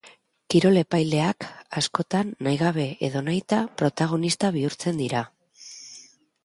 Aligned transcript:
Kirol 0.53 0.79
epaileak 0.81 1.45
askotan, 1.81 2.31
nahi 2.47 2.57
gabe 2.63 2.89
edo 3.09 3.25
nahita, 3.29 3.63
protagonista 3.83 4.53
bihurtzen 4.59 5.03
dira. 5.05 5.25